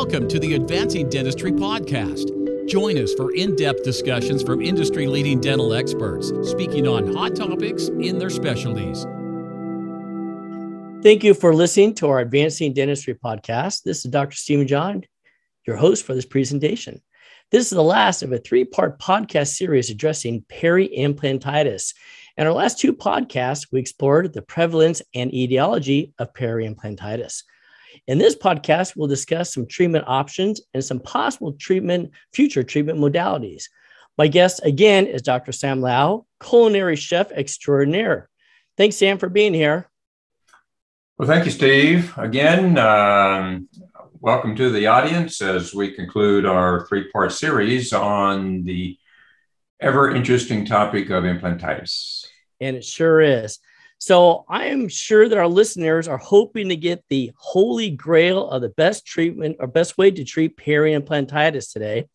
[0.00, 2.68] Welcome to the Advancing Dentistry Podcast.
[2.68, 7.88] Join us for in depth discussions from industry leading dental experts speaking on hot topics
[7.88, 9.02] in their specialties.
[11.02, 13.82] Thank you for listening to our Advancing Dentistry Podcast.
[13.82, 14.36] This is Dr.
[14.36, 15.02] Stephen John,
[15.66, 17.02] your host for this presentation.
[17.50, 21.92] This is the last of a three part podcast series addressing peri-implantitis.
[22.36, 27.42] In our last two podcasts, we explored the prevalence and etiology of peri-implantitis.
[28.06, 33.64] In this podcast, we'll discuss some treatment options and some possible treatment, future treatment modalities.
[34.16, 35.52] My guest again is Dr.
[35.52, 38.28] Sam Low, culinary chef extraordinaire.
[38.76, 39.88] Thanks, Sam, for being here.
[41.18, 42.12] Well, thank you, Steve.
[42.16, 43.68] Again, um,
[44.20, 48.96] welcome to the audience as we conclude our three part series on the
[49.80, 52.26] ever interesting topic of implantitis.
[52.60, 53.58] And it sure is.
[53.98, 58.62] So I am sure that our listeners are hoping to get the holy grail of
[58.62, 62.06] the best treatment or best way to treat peri-implantitis today.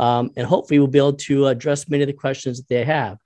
[0.00, 3.18] Um, and hopefully we'll be able to address many of the questions that they have.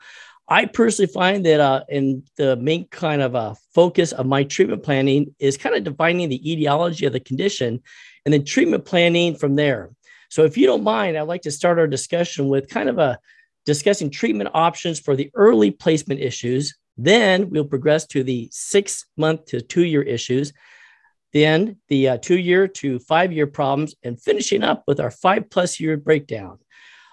[0.47, 4.83] I personally find that uh, in the main kind of uh, focus of my treatment
[4.83, 7.81] planning is kind of defining the etiology of the condition
[8.27, 9.91] and then treatment planning from there.
[10.29, 13.19] So if you don't mind, I'd like to start our discussion with kind of a
[13.65, 19.47] discussing treatment options for the early placement issues then we'll progress to the six month
[19.47, 20.53] to two year issues,
[21.33, 25.51] then the uh, two year to five year problems, and finishing up with our five
[25.51, 26.59] plus year breakdown.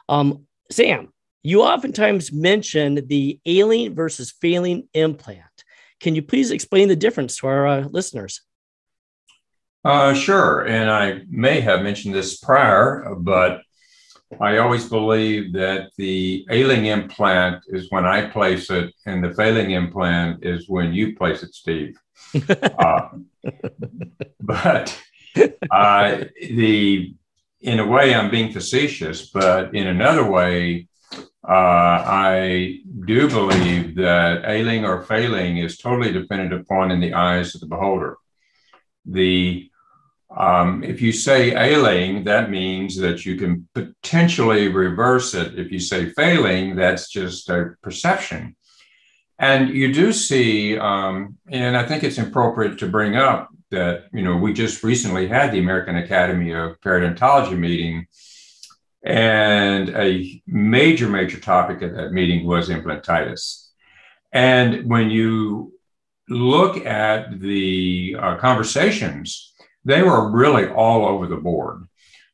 [0.08, 1.12] Um, Sam,
[1.44, 5.46] you oftentimes mention the ailing versus failing implant.
[6.00, 8.42] Can you please explain the difference to our uh, listeners?
[9.84, 10.62] Uh, sure.
[10.62, 13.62] And I may have mentioned this prior, but
[14.40, 19.72] I always believe that the ailing implant is when I place it, and the failing
[19.72, 21.98] implant is when you place it, Steve.
[22.50, 23.09] uh,
[24.40, 25.02] but
[25.70, 27.14] uh, the
[27.62, 30.88] in a way, I'm being facetious, but in another way,
[31.48, 37.53] uh, I do believe that ailing or failing is totally dependent upon in the eyes
[37.53, 38.18] of the beholder.
[39.06, 39.71] The
[40.36, 45.59] um, if you say ailing, that means that you can potentially reverse it.
[45.59, 48.56] If you say failing, that's just a perception.
[49.40, 54.22] And you do see, um, and I think it's appropriate to bring up that, you
[54.22, 58.06] know, we just recently had the American Academy of Periodontology meeting,
[59.03, 63.69] and a major, major topic at that meeting was implantitis.
[64.31, 65.74] And when you
[66.30, 69.50] look at the uh, conversations,
[69.84, 71.88] they were really all over the board.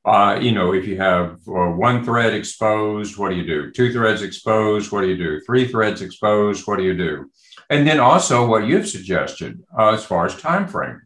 [0.05, 3.71] Uh, you know, if you have uh, one thread exposed, what do you do?
[3.71, 5.41] Two threads exposed, what do you do?
[5.45, 7.29] Three threads exposed, what do you do?
[7.69, 11.01] And then also what you've suggested uh, as far as time frame,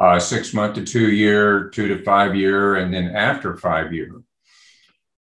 [0.00, 4.20] uh, six month to two year, two to five year, and then after five year.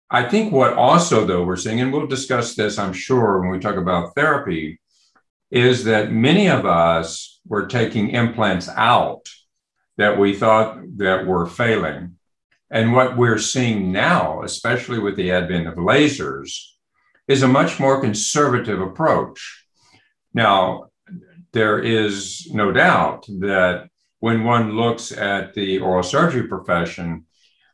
[0.08, 3.58] I think what also though we're seeing, and we'll discuss this, I'm sure, when we
[3.58, 4.80] talk about therapy,
[5.50, 9.28] is that many of us were taking implants out
[9.96, 12.16] that we thought that were failing.
[12.70, 16.50] And what we're seeing now, especially with the advent of lasers,
[17.28, 19.66] is a much more conservative approach.
[20.34, 20.90] Now,
[21.52, 23.88] there is no doubt that
[24.20, 27.24] when one looks at the oral surgery profession,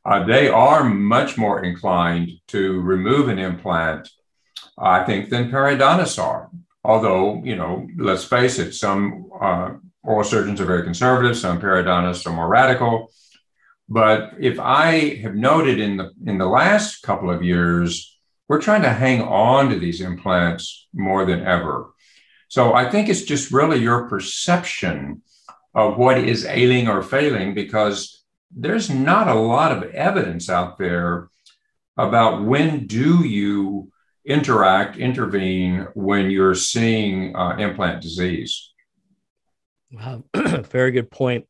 [0.05, 4.09] uh, they are much more inclined to remove an implant,
[4.79, 6.51] I think, than periodontists are.
[6.85, 12.27] Although, you know, let's face it, some uh, oral surgeons are very conservative, some periodontists
[12.27, 13.11] are more radical.
[13.89, 18.19] But if I have noted in the in the last couple of years,
[18.49, 21.91] we're trying to hang on to these implants more than ever.
[22.49, 25.23] So I think it's just really your perception
[25.75, 28.23] of what is ailing or failing because
[28.55, 31.29] there's not a lot of evidence out there
[31.97, 33.91] about when do you
[34.25, 38.72] interact, intervene when you're seeing uh, implant disease.
[39.93, 40.25] Wow,
[40.71, 41.47] very good point.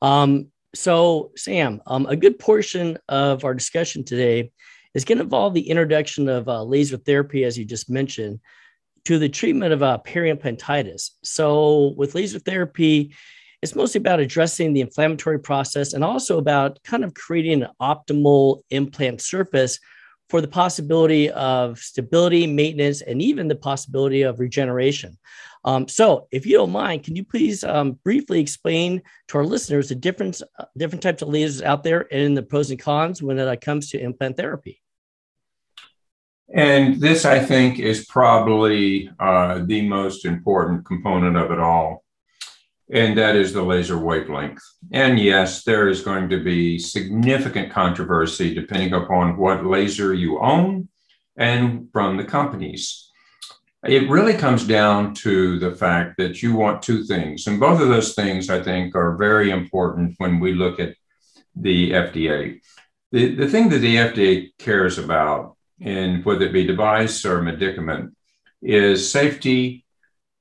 [0.00, 4.52] Um, so, Sam, um, a good portion of our discussion today
[4.94, 8.38] is going to involve the introduction of uh, laser therapy, as you just mentioned,
[9.06, 11.10] to the treatment of uh, peri-implantitis.
[11.24, 13.12] So, with laser therapy,
[13.62, 18.62] it's mostly about addressing the inflammatory process and also about kind of creating an optimal
[18.70, 19.80] implant surface
[20.28, 25.18] for the possibility of stability, maintenance, and even the possibility of regeneration.
[25.64, 29.90] Um, so, if you don't mind, can you please um, briefly explain to our listeners
[29.90, 33.38] the difference, uh, different types of lasers out there and the pros and cons when
[33.38, 34.80] it comes to implant therapy?
[36.52, 42.04] And this, I think, is probably uh, the most important component of it all.
[42.92, 44.62] and that is the laser wavelength.
[44.90, 50.88] And yes, there is going to be significant controversy depending upon what laser you own
[51.36, 53.09] and from the companies.
[53.84, 57.46] It really comes down to the fact that you want two things.
[57.46, 60.94] And both of those things, I think, are very important when we look at
[61.56, 62.60] the FDA.
[63.10, 68.14] The, the thing that the FDA cares about, in whether it be device or medicament,
[68.60, 69.86] is safety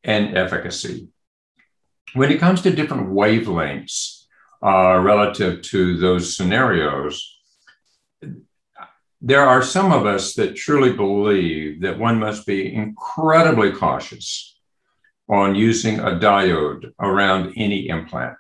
[0.04, 1.08] and efficacy.
[2.14, 4.26] When it comes to different wavelengths
[4.62, 7.39] uh, relative to those scenarios,
[9.22, 14.58] there are some of us that truly believe that one must be incredibly cautious
[15.28, 18.38] on using a diode around any implant.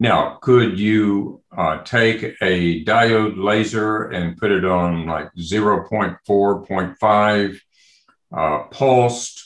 [0.00, 7.60] Now, could you uh, take a diode laser and put it on like 0.4, 0.5
[8.36, 9.44] uh, pulsed?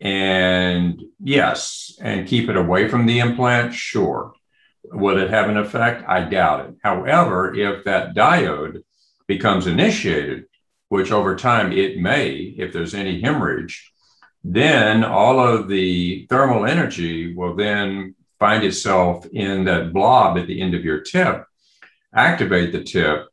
[0.00, 3.74] And yes, and keep it away from the implant?
[3.74, 4.34] Sure.
[4.84, 6.04] Will it have an effect?
[6.06, 6.74] I doubt it.
[6.82, 8.82] However, if that diode
[9.26, 10.46] becomes initiated,
[10.88, 13.92] which over time it may, if there's any hemorrhage,
[14.44, 20.60] then all of the thermal energy will then find itself in that blob at the
[20.60, 21.44] end of your tip,
[22.14, 23.26] activate the tip,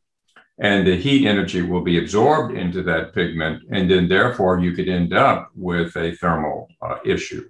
[0.59, 3.63] and the heat energy will be absorbed into that pigment.
[3.71, 7.49] And then, therefore, you could end up with a thermal uh, issue.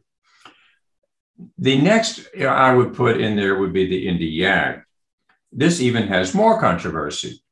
[1.57, 4.83] The next I would put in there would be the Nd:YAG.
[5.51, 7.42] This even has more controversy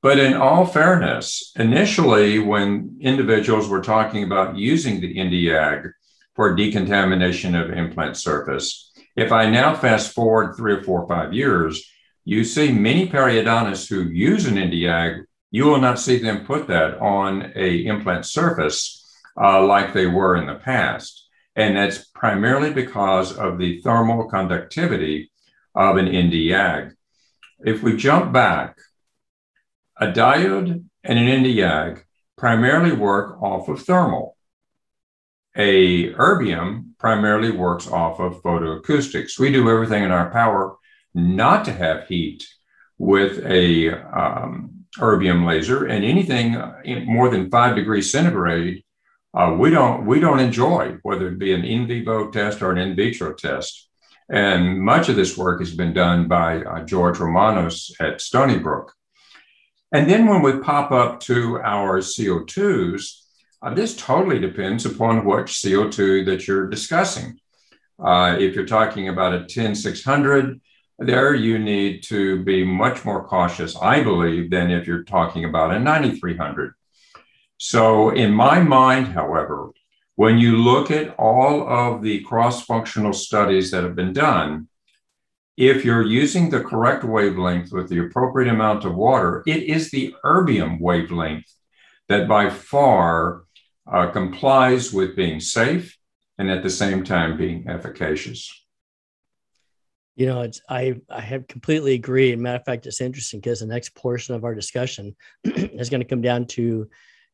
[0.00, 5.90] but in all fairness, initially, when individuals were talking about using the Nd:YAG
[6.36, 11.32] for decontamination of implant surface, if I now fast forward three or four or five
[11.32, 11.84] years,
[12.24, 16.98] you see many periodontists who use an Nd:YAG, you will not see them put that
[16.98, 19.04] on a implant surface
[19.40, 21.26] uh, like they were in the past.
[21.56, 25.32] And that's primarily because of the thermal conductivity
[25.74, 26.92] of an Nd:YAG.
[27.64, 28.76] If we jump back
[30.00, 32.04] a diode and an Nd:YAG
[32.36, 34.36] primarily work off of thermal.
[35.56, 39.38] A erbium primarily works off of photoacoustics.
[39.38, 40.76] We do everything in our power
[41.14, 42.46] not to have heat
[42.98, 46.60] with a um, erbium laser, and anything
[47.06, 48.84] more than five degrees centigrade,
[49.34, 52.78] uh, we don't we don't enjoy, whether it be an in vivo test or an
[52.78, 53.88] in vitro test.
[54.30, 58.92] And much of this work has been done by uh, George Romanos at Stony Brook.
[59.92, 63.22] And then when we pop up to our CO2s,
[63.62, 67.40] uh, this totally depends upon which CO2 that you're discussing.
[67.98, 70.60] Uh, if you're talking about a 10600,
[70.98, 75.72] there you need to be much more cautious, I believe, than if you're talking about
[75.72, 76.74] a 9300.
[77.56, 79.70] So, in my mind, however,
[80.16, 84.68] when you look at all of the cross functional studies that have been done,
[85.58, 90.14] if you're using the correct wavelength with the appropriate amount of water, it is the
[90.24, 91.52] erbium wavelength
[92.08, 93.42] that by far
[93.92, 95.98] uh, complies with being safe
[96.38, 98.48] and at the same time being efficacious.
[100.14, 102.32] You know, it's I I have completely agree.
[102.32, 106.02] And matter of fact, it's interesting because the next portion of our discussion is going
[106.02, 106.88] to come down to,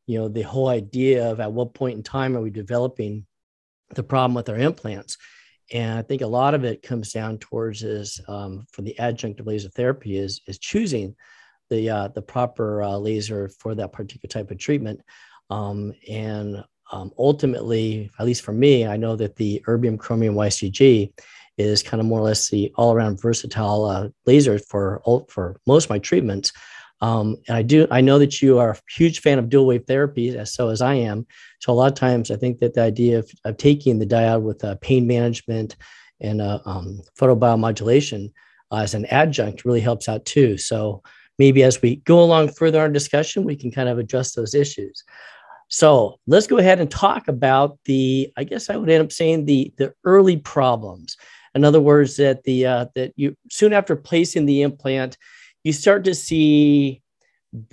[0.06, 3.26] you know, the whole idea of at what point in time are we developing
[3.94, 5.18] the problem with our implants
[5.72, 9.46] and I think a lot of it comes down towards is um, for the adjunctive
[9.46, 11.14] laser therapy is is choosing
[11.70, 15.00] the uh, the proper uh, laser for that particular type of treatment.
[15.50, 21.12] Um, and um, ultimately, at least for me, I know that the erbium chromium YSGG
[21.56, 25.84] is kind of more or less the all around versatile uh, laser for for most
[25.84, 26.52] of my treatments.
[27.00, 29.84] Um, and I do, I know that you are a huge fan of dual wave
[29.86, 31.26] therapy, as so as I am.
[31.60, 34.42] So a lot of times, I think that the idea of, of taking the diode
[34.42, 35.76] with uh, pain management
[36.20, 38.32] and uh, um, photobiomodulation
[38.70, 40.56] uh, as an adjunct really helps out too.
[40.56, 41.02] So
[41.38, 44.54] maybe as we go along further in our discussion, we can kind of address those
[44.54, 45.04] issues.
[45.68, 48.32] So let's go ahead and talk about the.
[48.36, 51.16] I guess I would end up saying the the early problems.
[51.54, 55.16] In other words, that the uh, that you soon after placing the implant
[55.64, 57.02] you start to see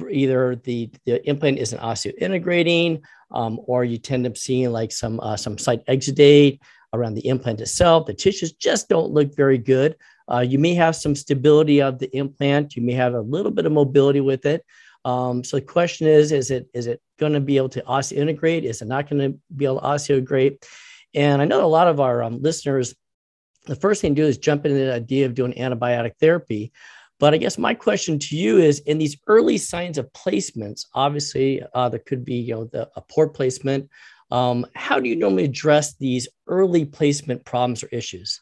[0.10, 5.38] either the, the implant isn't osseointegrating um, or you tend up seeing like some uh,
[5.38, 6.60] some site exudate
[6.94, 8.06] around the implant itself.
[8.06, 9.96] The tissues just don't look very good.
[10.32, 12.76] Uh, you may have some stability of the implant.
[12.76, 14.66] You may have a little bit of mobility with it.
[15.04, 18.64] Um, so the question is, is it is it going to be able to osseointegrate?
[18.64, 20.64] Is it not going to be able to osseointegrate?
[21.14, 22.96] And I know a lot of our um, listeners,
[23.66, 26.72] the first thing to do is jump into the idea of doing antibiotic therapy.
[27.22, 31.62] But I guess my question to you is in these early signs of placements, obviously
[31.76, 33.88] uh, there could be you know the, a poor placement.
[34.32, 38.42] Um, how do you normally address these early placement problems or issues?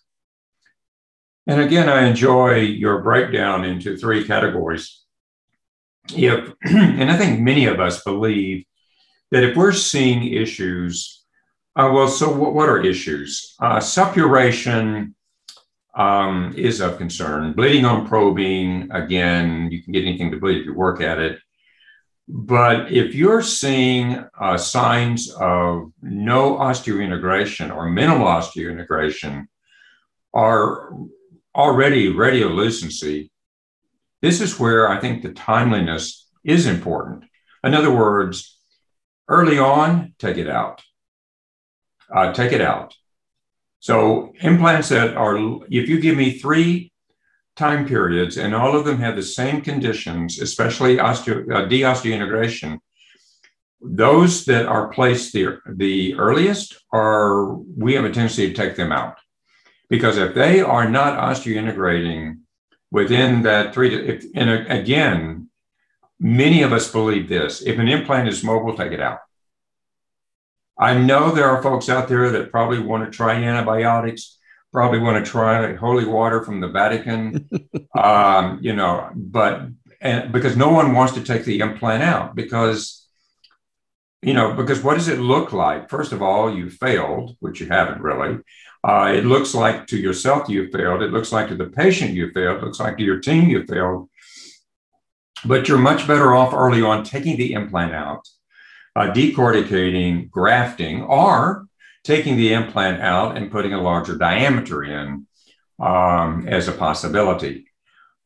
[1.45, 5.01] And again, I enjoy your breakdown into three categories.
[6.15, 8.63] If, and I think many of us believe
[9.31, 11.25] that if we're seeing issues,
[11.75, 13.55] uh, well, so what, what are issues?
[13.59, 15.15] Uh, suppuration
[15.99, 17.51] um, is of concern.
[17.51, 21.39] Bleeding on probing, again, you can get anything to bleed if you work at it.
[22.29, 29.47] But if you're seeing uh, signs of no osteointegration or minimal osteointegration
[30.31, 31.07] or
[31.53, 33.29] already radiolucency,
[34.21, 37.25] this is where I think the timeliness is important.
[37.63, 38.57] In other words,
[39.27, 40.81] early on, take it out.
[42.13, 42.93] Uh, take it out.
[43.79, 45.37] So implants that are,
[45.69, 46.91] if you give me three
[47.55, 52.79] time periods, and all of them have the same conditions, especially osteo, uh, deosteointegration.
[53.81, 58.91] Those that are placed the, the earliest are, we have a tendency to take them
[58.91, 59.17] out.
[59.89, 62.39] Because if they are not osteointegrating
[62.91, 65.49] within that three, if, and again,
[66.19, 69.19] many of us believe this if an implant is mobile, take it out.
[70.79, 74.39] I know there are folks out there that probably want to try antibiotics
[74.71, 77.49] probably want to try holy water from the Vatican,
[77.97, 79.67] um, you know, but
[80.01, 83.07] and because no one wants to take the implant out because,
[84.21, 85.89] you know, because what does it look like?
[85.89, 88.39] First of all, you failed, which you haven't really.
[88.81, 91.01] Uh, it looks like to yourself you failed.
[91.01, 92.59] It looks like to the patient you failed.
[92.59, 94.09] It looks like to your team you failed.
[95.43, 98.27] But you're much better off early on taking the implant out,
[98.99, 101.65] uh, decorticating, grafting, or
[102.03, 105.25] taking the implant out and putting a larger diameter in
[105.79, 107.65] um, as a possibility.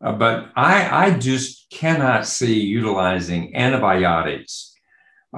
[0.04, 4.74] Uh, but I, I just cannot see utilizing antibiotics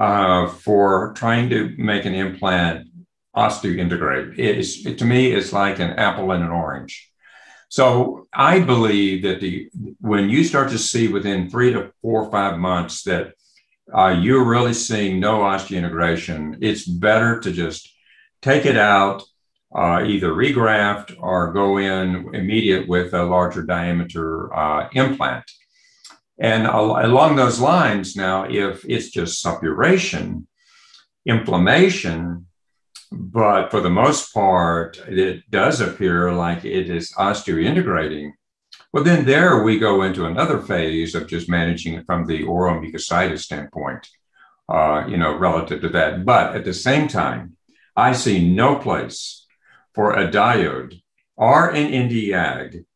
[0.00, 2.88] uh, for trying to make an implant
[3.36, 4.38] osteointegrate.
[4.38, 7.10] It's, it, to me, it's like an apple and an orange.
[7.68, 9.68] So I believe that the
[10.00, 13.34] when you start to see within three to four or five months that
[13.92, 17.92] uh, you're really seeing no osteointegration, it's better to just
[18.42, 19.22] take it out,
[19.74, 25.44] uh, either regraft or go in immediate with a larger diameter uh, implant.
[26.38, 30.46] And al- along those lines, now, if it's just suppuration,
[31.24, 32.46] inflammation,
[33.10, 38.32] but for the most part, it does appear like it is osteointegrating.
[38.96, 42.80] Well, then there we go into another phase of just managing it from the oral
[42.80, 44.08] mucositis standpoint,
[44.70, 46.24] uh, you know, relative to that.
[46.24, 47.58] But at the same time,
[47.94, 49.44] I see no place
[49.94, 51.02] for a diode
[51.36, 52.86] or an Nd:YAG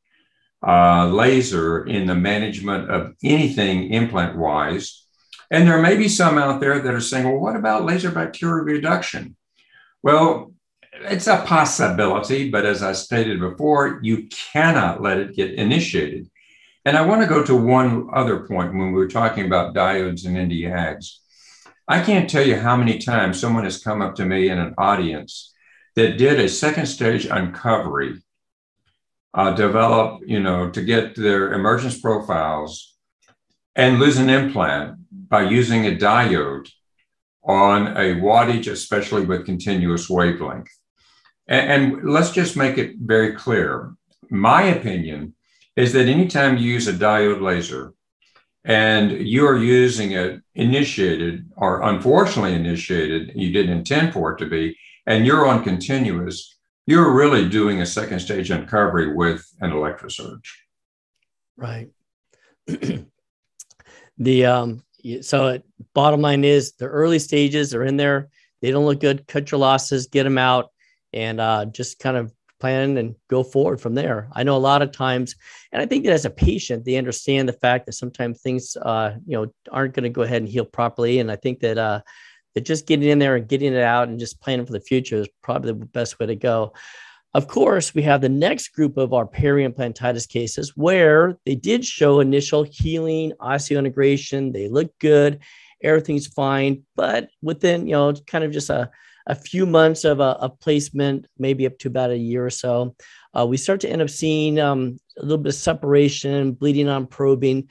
[0.66, 5.06] uh, laser in the management of anything implant wise.
[5.50, 8.64] And there may be some out there that are saying, well, what about laser bacterial
[8.64, 9.36] reduction?
[10.02, 10.49] Well,
[11.00, 16.30] it's a possibility, but as I stated before, you cannot let it get initiated.
[16.84, 20.26] And I want to go to one other point when we were talking about diodes
[20.26, 21.18] and Nd:YAGs.
[21.88, 24.74] I can't tell you how many times someone has come up to me in an
[24.78, 25.52] audience
[25.96, 28.22] that did a second stage uncovery,
[29.34, 32.96] uh, develop, you know, to get their emergence profiles
[33.74, 36.70] and lose an implant by using a diode
[37.42, 40.70] on a wattage, especially with continuous wavelength.
[41.50, 43.92] And, and let's just make it very clear.
[44.30, 45.34] My opinion
[45.76, 47.92] is that anytime you use a diode laser,
[48.64, 54.46] and you are using it initiated or unfortunately initiated, you didn't intend for it to
[54.46, 54.76] be,
[55.06, 60.46] and you're on continuous, you're really doing a second stage uncovery with an electrosurge.
[61.56, 61.88] Right.
[64.18, 64.82] the um
[65.22, 65.62] so
[65.94, 68.28] bottom line is the early stages are in there.
[68.60, 69.26] They don't look good.
[69.26, 70.70] Cut your losses, get them out,
[71.12, 74.28] and uh, just kind of plan and go forward from there.
[74.32, 75.34] I know a lot of times,
[75.72, 79.14] and I think that as a patient, they understand the fact that sometimes things, uh,
[79.26, 81.18] you know, aren't going to go ahead and heal properly.
[81.18, 82.02] And I think that uh,
[82.54, 85.16] that just getting in there and getting it out and just planning for the future
[85.16, 86.72] is probably the best way to go.
[87.32, 92.18] Of course, we have the next group of our periimplantitis cases where they did show
[92.18, 94.52] initial healing, osseointegration.
[94.52, 95.38] They look good,
[95.82, 98.90] everything's fine, but within you know kind of just a
[99.26, 102.94] a few months of a, a, placement, maybe up to about a year or so,
[103.38, 107.06] uh, we start to end up seeing um, a little bit of separation, bleeding on
[107.06, 107.68] probing.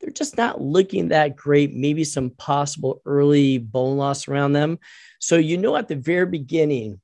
[0.00, 4.78] They're just not looking that great, maybe some possible early bone loss around them.
[5.18, 7.00] So, you know, at the very beginning,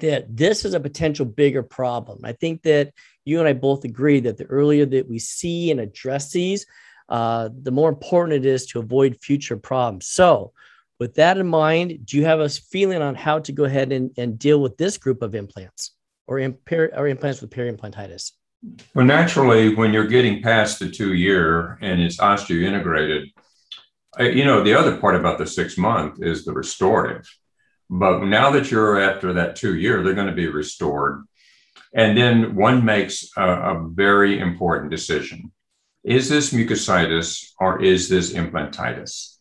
[0.00, 2.20] that this is a potential bigger problem.
[2.24, 2.92] I think that
[3.24, 6.66] you and I both agree that the earlier that we see and address these,
[7.08, 10.06] uh, the more important it is to avoid future problems.
[10.06, 10.52] So,
[11.04, 14.10] with that in mind, do you have a feeling on how to go ahead and,
[14.16, 15.90] and deal with this group of implants
[16.26, 18.32] or, or implants with periimplantitis?
[18.94, 23.34] Well, naturally, when you're getting past the two year and it's osteointegrated,
[24.18, 27.28] uh, you know, the other part about the six month is the restorative.
[27.90, 31.24] But now that you're after that two year, they're going to be restored.
[31.94, 35.52] And then one makes a, a very important decision.
[36.02, 39.33] Is this mucositis or is this implantitis?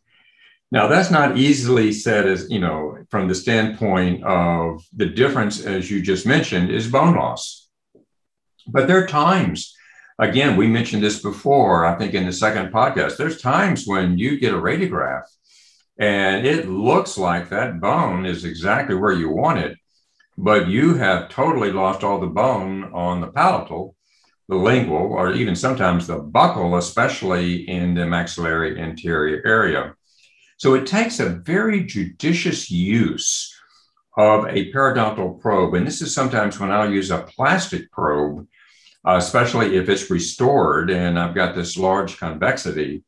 [0.73, 5.91] Now, that's not easily said as, you know, from the standpoint of the difference, as
[5.91, 7.69] you just mentioned, is bone loss.
[8.65, 9.75] But there are times,
[10.17, 14.39] again, we mentioned this before, I think in the second podcast, there's times when you
[14.39, 15.25] get a radiograph
[15.99, 19.77] and it looks like that bone is exactly where you want it,
[20.39, 23.95] but you have totally lost all the bone on the palatal,
[24.49, 29.93] the lingual, or even sometimes the buccal, especially in the maxillary anterior area.
[30.63, 33.53] So it takes a very judicious use
[34.15, 35.73] of a periodontal probe.
[35.73, 38.47] And this is sometimes when I'll use a plastic probe,
[39.05, 43.03] uh, especially if it's restored and I've got this large convexity,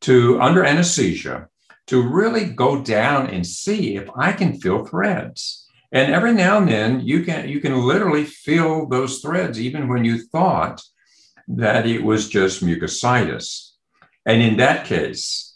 [0.00, 1.46] to under anesthesia
[1.86, 5.68] to really go down and see if I can feel threads.
[5.92, 10.04] And every now and then you can you can literally feel those threads even when
[10.04, 10.82] you thought
[11.46, 13.74] that it was just mucositis.
[14.26, 15.47] And in that case,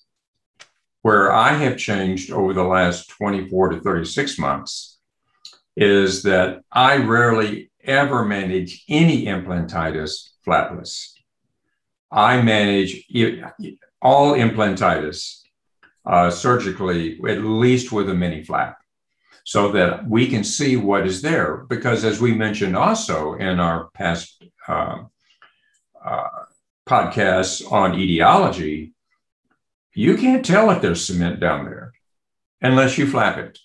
[1.02, 4.98] where I have changed over the last 24 to 36 months
[5.76, 11.12] is that I rarely ever manage any implantitis flapless.
[12.10, 13.04] I manage
[14.00, 15.40] all implantitis
[16.04, 18.78] uh, surgically, at least with a mini flap,
[19.44, 21.58] so that we can see what is there.
[21.68, 25.04] Because as we mentioned also in our past uh,
[26.04, 26.28] uh,
[26.86, 28.92] podcasts on etiology,
[29.94, 31.92] you can't tell if there's cement down there
[32.60, 33.58] unless you flap it.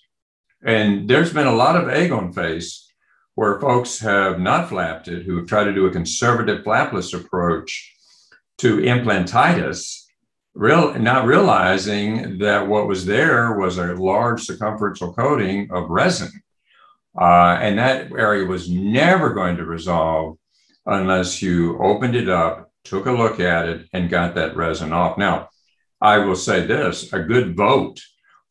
[0.64, 2.92] And there's been a lot of egg on face
[3.34, 7.94] where folks have not flapped it, who have tried to do a conservative flapless approach
[8.58, 10.08] to implantitis
[10.58, 16.30] real not realizing that what was there was a large circumferential coating of resin.
[17.18, 20.36] Uh, and that area was never going to resolve
[20.84, 25.16] unless you opened it up, took a look at it, and got that resin off.
[25.16, 25.48] Now,
[26.00, 28.00] I will say this a good vote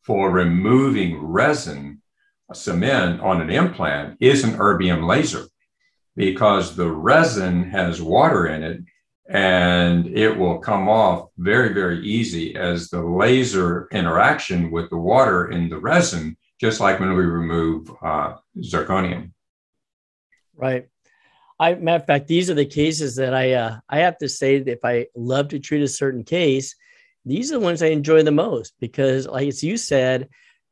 [0.02, 2.02] for removing resin
[2.52, 5.44] cement on an implant is an erbium laser
[6.16, 8.80] because the resin has water in it
[9.28, 15.50] and it will come off very, very easy as the laser interaction with the water
[15.50, 19.32] in the resin, just like when we remove uh, zirconium.
[20.56, 20.88] Right.
[21.60, 24.60] I, matter of fact, these are the cases that I uh, I have to say
[24.60, 26.74] that if I love to treat a certain case,
[27.24, 30.28] these are the ones I enjoy the most because, like as you said,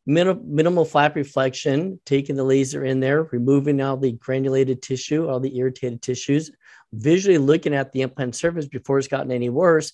[0.07, 5.41] minimal, minimal flap reflection, taking the laser in there, removing all the granulated tissue, all
[5.41, 6.51] the irritated tissues,
[6.93, 9.93] visually looking at the implant surface before it's gotten any worse,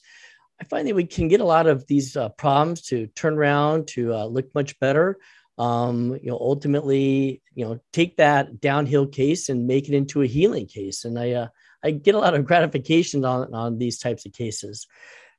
[0.60, 3.88] I find that we can get a lot of these uh, problems to turn around
[3.88, 5.18] to uh, look much better.
[5.58, 10.26] Um, you know, ultimately, you know, take that downhill case and make it into a
[10.26, 11.04] healing case.
[11.04, 11.48] And I, uh,
[11.84, 14.86] I get a lot of gratification on, on these types of cases.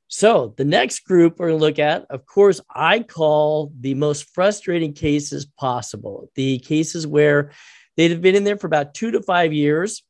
[0.08, 4.34] So the next group we're going to look at, of course, I call the most
[4.34, 6.30] frustrating cases possible.
[6.34, 7.50] The cases where
[7.96, 10.02] they've been in there for about two to five years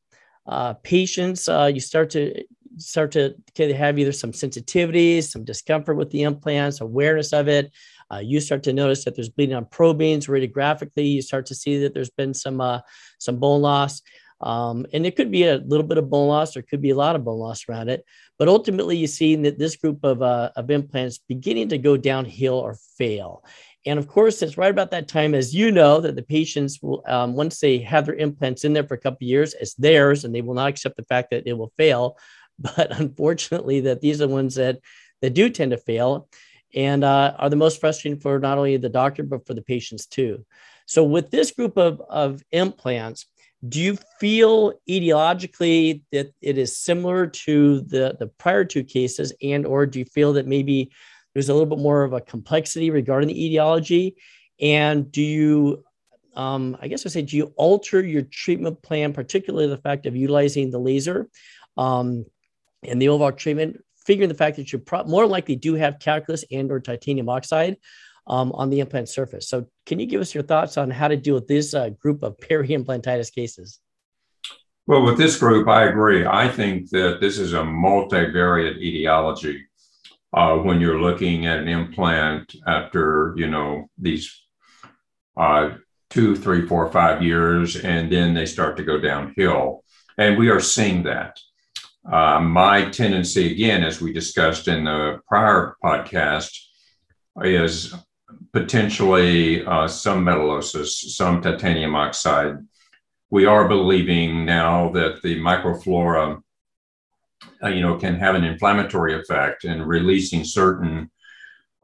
[0.47, 2.43] uh, patients, uh, you start to
[2.77, 3.33] start to
[3.73, 7.71] have either some sensitivity, some discomfort with the implants, awareness of it.
[8.13, 11.11] Uh, you start to notice that there's bleeding on probeans radiographically.
[11.11, 12.81] You start to see that there's been some uh,
[13.17, 14.01] some bone loss.
[14.41, 16.95] Um, and it could be a little bit of bone loss or could be a
[16.95, 18.05] lot of bone loss around it.
[18.37, 22.55] But ultimately, you see that this group of, uh, of implants beginning to go downhill
[22.55, 23.43] or fail.
[23.85, 27.03] And of course, it's right about that time, as you know, that the patients will,
[27.07, 30.33] um, once they have their implants in there for a couple years, it's theirs, and
[30.33, 32.17] they will not accept the fact that it will fail.
[32.57, 34.79] But unfortunately, that these are the ones that
[35.21, 36.29] that do tend to fail,
[36.73, 40.05] and uh, are the most frustrating for not only the doctor but for the patients
[40.05, 40.45] too.
[40.85, 43.25] So, with this group of of implants,
[43.69, 49.65] do you feel etiologically that it is similar to the the prior two cases, and
[49.65, 50.91] or do you feel that maybe
[51.35, 54.15] there's a little bit more of a complexity regarding the etiology.
[54.59, 55.83] And do you,
[56.33, 60.15] um, I guess I say, do you alter your treatment plan, particularly the fact of
[60.15, 61.29] utilizing the laser
[61.77, 62.25] um,
[62.83, 66.45] and the overall treatment, figuring the fact that you pro- more likely do have calculus
[66.51, 67.75] and or titanium oxide
[68.27, 69.47] um, on the implant surface.
[69.47, 72.23] So can you give us your thoughts on how to deal with this uh, group
[72.23, 73.79] of peri-implantitis cases?
[74.87, 76.25] Well, with this group, I agree.
[76.25, 79.65] I think that this is a multivariate etiology
[80.33, 84.43] uh, when you're looking at an implant after you know these
[85.37, 85.71] uh,
[86.11, 89.83] two, three, four, five years, and then they start to go downhill.
[90.17, 91.39] And we are seeing that.
[92.09, 96.51] Uh, my tendency, again, as we discussed in the prior podcast,
[97.43, 97.93] is
[98.55, 102.55] potentially uh, some metallosis, some titanium oxide.
[103.29, 106.41] We are believing now that the microflora,
[107.61, 111.11] uh, you know, can have an inflammatory effect in releasing certain,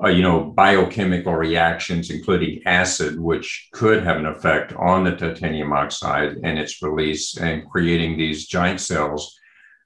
[0.01, 5.73] uh, you know, biochemical reactions, including acid, which could have an effect on the titanium
[5.73, 9.37] oxide and its release and creating these giant cells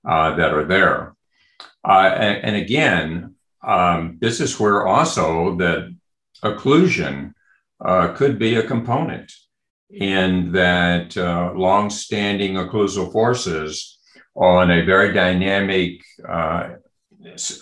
[0.07, 1.15] uh, that are there.
[1.83, 5.94] Uh, and, and, again, um, this is where also that
[6.45, 7.34] occlusion
[7.84, 9.31] uh, could be a component
[9.89, 13.97] in that uh, long-standing occlusal forces
[14.36, 16.69] on a very dynamic uh,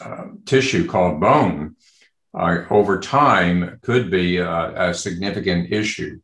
[0.02, 1.76] uh, tissue called bone
[2.70, 6.20] over time could be a, a, significant issue.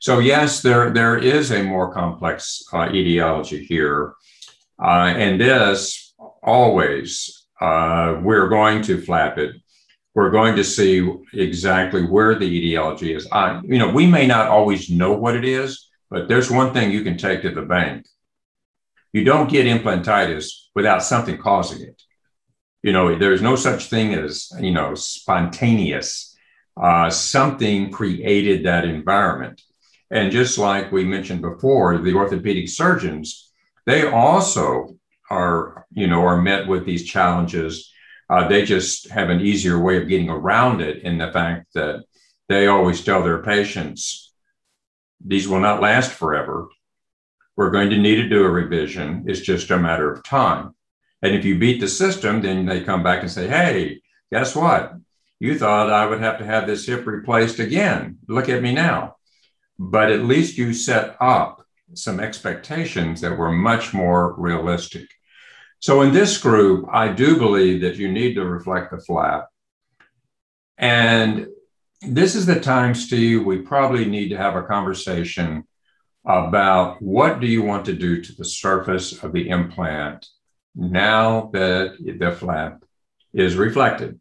[0.00, 4.14] So yes, there, there is a more complex etiology here.
[4.80, 9.56] Uh, and this always, uh, we're going to flap it.
[10.14, 13.28] We're going to see exactly where the etiology is.
[13.30, 16.90] I, you know, we may not always know what it is, but there's one thing
[16.90, 18.06] you can take to the bank.
[19.12, 22.02] You don't get implantitis without something causing it.
[22.82, 26.36] You know, there's no such thing as, you know, spontaneous.
[26.80, 29.60] Uh, something created that environment.
[30.10, 33.48] And just like we mentioned before, the orthopedic surgeons
[33.88, 34.98] they also
[35.30, 37.90] are, you know, are met with these challenges.
[38.30, 42.04] Uh, they just have an easier way of getting around it in the fact that
[42.48, 44.32] they always tell their patients,
[45.24, 46.68] these will not last forever.
[47.56, 49.24] We're going to need to do a revision.
[49.26, 50.74] It's just a matter of time.
[51.22, 54.94] And if you beat the system, then they come back and say, hey, guess what?
[55.40, 58.18] You thought I would have to have this hip replaced again.
[58.28, 59.16] Look at me now.
[59.78, 61.64] But at least you set up
[61.94, 65.08] some expectations that were much more realistic.
[65.80, 69.48] So in this group, I do believe that you need to reflect the flap.
[70.76, 71.48] And
[72.02, 75.64] this is the time, Steve, we probably need to have a conversation
[76.24, 80.26] about what do you want to do to the surface of the implant
[80.74, 82.84] now that the flap
[83.32, 84.20] is reflected.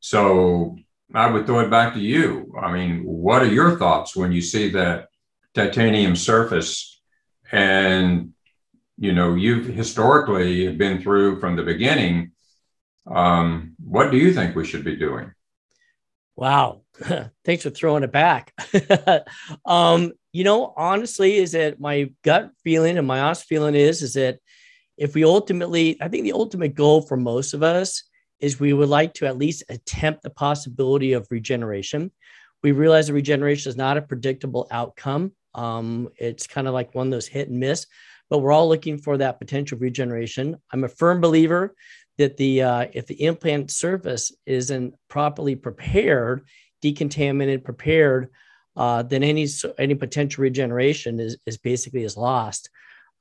[0.00, 0.76] So
[1.14, 2.52] I would throw it back to you.
[2.60, 5.08] I mean, what are your thoughts when you see that
[5.54, 7.00] titanium surface
[7.50, 8.33] and
[8.98, 12.32] you know you've historically been through from the beginning
[13.06, 15.32] um, what do you think we should be doing?
[16.36, 16.82] Wow.
[17.44, 18.52] Thanks for throwing it back.
[19.66, 24.14] Um, you know honestly is that my gut feeling and my honest feeling is is
[24.14, 24.40] that
[24.98, 28.02] if we ultimately i think the ultimate goal for most of us
[28.40, 32.10] is we would like to at least attempt the possibility of regeneration.
[32.62, 35.32] We realize that regeneration is not a predictable outcome.
[35.54, 37.86] Um, it's kind of like one of those hit and miss,
[38.30, 40.56] but we're all looking for that potential regeneration.
[40.72, 41.74] I'm a firm believer
[42.18, 46.46] that the uh, if the implant surface isn't properly prepared,
[46.82, 48.30] decontaminated, prepared,
[48.76, 49.46] uh, then any
[49.78, 52.70] any potential regeneration is is basically is lost.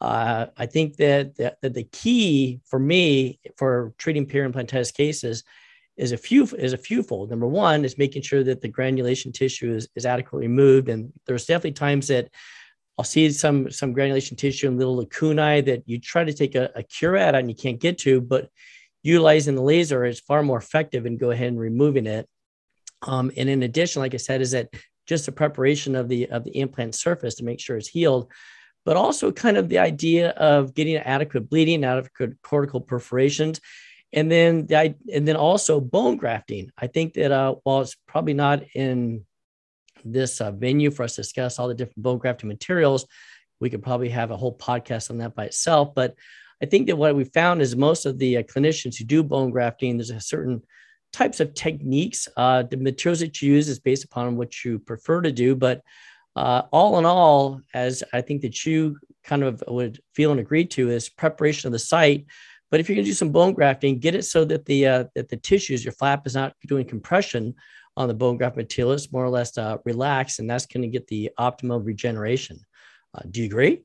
[0.02, 5.44] Uh, I think that, that, that the key for me for treating periimplantitis cases
[5.96, 7.30] is a few is a fewfold.
[7.30, 10.90] Number one is making sure that the granulation tissue is, is adequately removed.
[10.90, 12.30] And there's definitely times that
[12.98, 16.72] I'll see some some granulation tissue and little lacunae that you try to take a,
[16.76, 18.50] a curette and you can't get to, but
[19.02, 22.28] utilizing the laser is far more effective in go ahead and removing it.
[23.02, 24.70] Um, and in addition, like I said, is that
[25.08, 28.32] just the preparation of the of the implant surface to make sure it's healed,
[28.86, 33.60] but also kind of the idea of getting adequate bleeding, adequate cortical perforations,
[34.14, 36.72] and then the, and then also bone grafting.
[36.78, 39.26] I think that uh, while it's probably not in
[40.06, 43.06] this uh, venue for us to discuss all the different bone grafting materials,
[43.60, 45.94] we could probably have a whole podcast on that by itself.
[45.96, 46.16] But
[46.62, 49.52] I think that what we found is most of the uh, clinicians who do bone
[49.52, 50.62] grafting, there's a certain
[51.12, 52.28] types of techniques.
[52.36, 55.82] Uh, the materials that you use is based upon what you prefer to do, but
[56.36, 60.66] uh, all in all, as I think that you kind of would feel and agree
[60.66, 62.26] to, is preparation of the site
[62.74, 65.04] but if you're going to do some bone grafting, get it so that the uh,
[65.14, 67.54] that the tissues, your flap is not doing compression
[67.96, 68.94] on the bone graft material.
[68.94, 72.60] is more or less uh, relaxed, and that's going to get the optimal regeneration.
[73.14, 73.84] Uh, do you agree?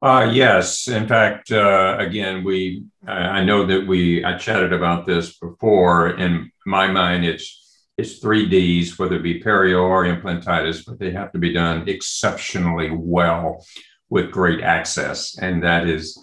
[0.00, 0.86] Uh, yes.
[0.88, 6.10] In fact, uh, again, we I know that we I chatted about this before.
[6.10, 11.10] In my mind, it's it's three Ds, whether it be perio or implantitis, but they
[11.10, 13.64] have to be done exceptionally well
[14.08, 16.16] with great access, and that is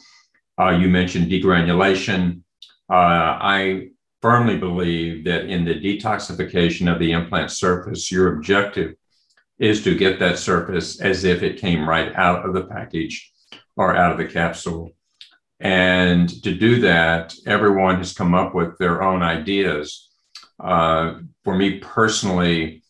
[0.59, 2.41] uh, you mentioned degranulation.
[2.89, 3.89] Uh, I
[4.21, 8.95] firmly believe that in the detoxification of the implant surface, your objective
[9.59, 13.31] is to get that surface as if it came right out of the package
[13.77, 14.91] or out of the capsule.
[15.59, 20.09] And to do that, everyone has come up with their own ideas.
[20.59, 22.83] Uh, for me personally,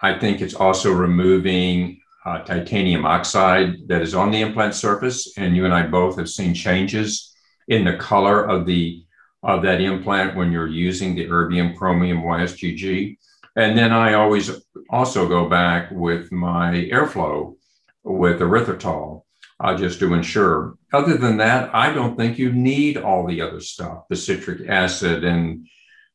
[0.00, 5.36] I think it's also removing uh, titanium oxide that is on the implant surface.
[5.36, 7.34] And you and I both have seen changes
[7.68, 9.03] in the color of the
[9.44, 13.18] of that implant when you're using the erbium chromium YSGG.
[13.56, 14.50] And then I always
[14.90, 17.54] also go back with my airflow
[18.02, 19.22] with erythritol
[19.60, 20.76] uh, just to ensure.
[20.92, 25.24] Other than that, I don't think you need all the other stuff, the citric acid
[25.24, 25.66] and,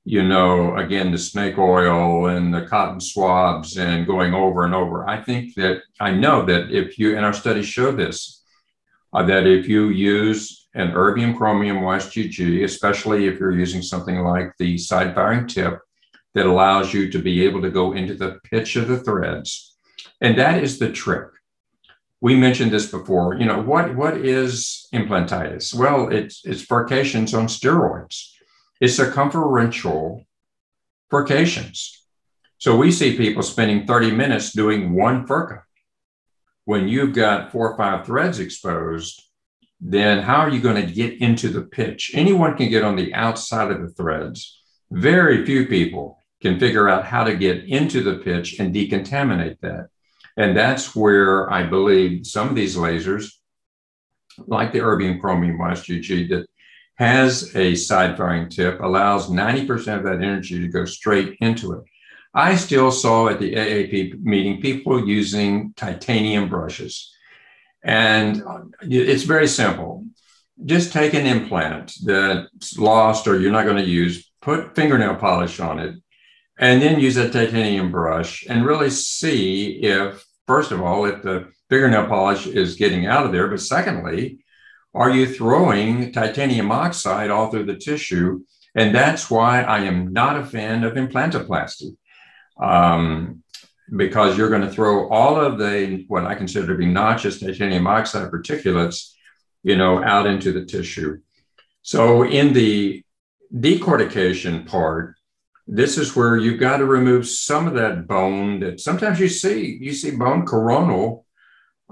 [0.06, 5.08] you know, again, the snake oil and the cotton swabs and going over and over.
[5.08, 8.44] I think that I know that if you, and our studies show this,
[9.14, 14.54] uh, that if you use an erbium chromium YSGG, especially if you're using something like
[14.58, 15.80] the side firing tip
[16.36, 19.76] that allows you to be able to go into the pitch of the threads.
[20.22, 21.30] And that is the trick
[22.22, 23.36] we mentioned this before.
[23.36, 25.74] You know, what, what is implantitis?
[25.74, 28.32] Well, it's, it's furcations on steroids.
[28.82, 30.26] It's circumferential
[31.10, 32.04] furcations.
[32.58, 35.62] So we see people spending 30 minutes doing one furca.
[36.66, 39.24] When you've got four or five threads exposed,
[39.80, 42.12] then how are you going to get into the pitch?
[42.14, 44.62] Anyone can get on the outside of the threads.
[44.92, 49.88] Very few people can figure out how to get into the pitch and decontaminate that.
[50.38, 53.32] And that's where I believe some of these lasers,
[54.48, 56.48] like the erbium chromium YSGG, that
[56.96, 61.84] has a side firing tip, allows 90% of that energy to go straight into it.
[62.34, 67.14] I still saw at the AAP meeting people using titanium brushes.
[67.84, 68.44] And
[68.82, 70.06] it's very simple.
[70.66, 75.60] Just take an implant that's lost or you're not going to use, put fingernail polish
[75.60, 75.96] on it,
[76.60, 81.48] and then use a titanium brush and really see if first of all, if the
[81.70, 84.40] fingernail polish is getting out of there, but secondly,
[84.96, 88.42] are you throwing titanium oxide all through the tissue?
[88.74, 91.96] And that's why I am not a fan of implantoplasty.
[92.60, 93.44] Um,
[93.96, 97.88] because you're going to throw all of the what I consider to be noxious titanium
[97.88, 99.14] oxide particulates,
[99.64, 101.20] you know, out into the tissue.
[101.82, 103.04] So in the
[103.54, 105.16] decortication part,
[105.72, 109.78] this is where you've got to remove some of that bone that sometimes you see
[109.80, 111.26] you see bone coronal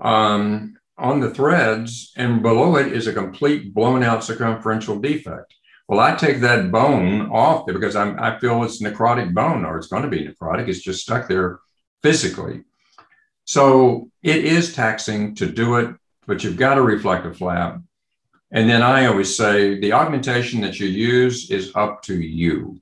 [0.02, 5.54] um, on the threads and below it is a complete blown out circumferential defect
[5.88, 9.78] well i take that bone off there because I'm, i feel it's necrotic bone or
[9.78, 11.60] it's going to be necrotic it's just stuck there
[12.02, 12.64] physically
[13.46, 17.80] so it is taxing to do it but you've got a reflective flap
[18.52, 22.80] and then i always say the augmentation that you use is up to you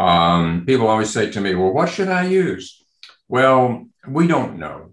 [0.00, 2.82] um, people always say to me, well, what should I use?
[3.28, 4.92] Well, we don't know.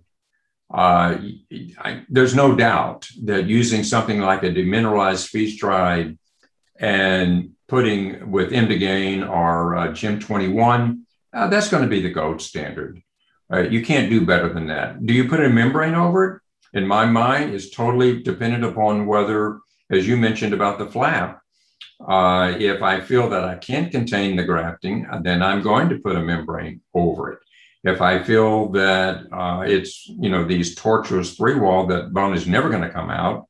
[0.69, 1.17] Uh,
[1.79, 6.17] I, there's no doubt that using something like a demineralized freeze dried
[6.77, 12.41] and putting with Emdogain or uh, Gem 21, uh, that's going to be the gold
[12.41, 13.01] standard.
[13.51, 15.05] You can't do better than that.
[15.05, 16.41] Do you put a membrane over it?
[16.77, 21.41] In my mind, is totally dependent upon whether, as you mentioned about the flap,
[22.05, 26.15] uh, if I feel that I can't contain the grafting, then I'm going to put
[26.15, 27.39] a membrane over it.
[27.83, 32.47] If I feel that uh, it's, you know, these tortuous three wall that bone is
[32.47, 33.47] never going to come out,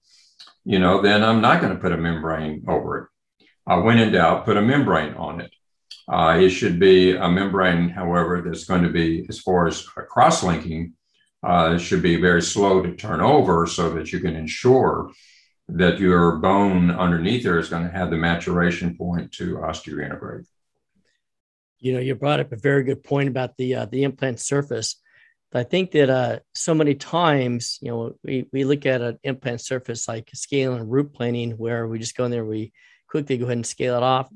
[0.64, 3.08] you know, then I'm not going to put a membrane over it.
[3.66, 5.52] Uh, when in doubt, put a membrane on it.
[6.10, 10.42] Uh, it should be a membrane, however, that's going to be, as far as cross
[10.44, 10.94] linking,
[11.44, 15.12] uh, should be very slow to turn over so that you can ensure
[15.68, 20.46] that your bone underneath there is going to have the maturation point to osteointegrate.
[21.80, 24.96] You know, you brought up a very good point about the uh, the implant surface.
[25.54, 29.62] I think that uh, so many times, you know, we, we look at an implant
[29.62, 32.74] surface like scaling and root planing, where we just go in there, we
[33.10, 34.30] quickly go ahead and scale it off.